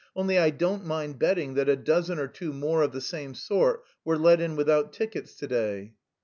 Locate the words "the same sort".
2.91-3.83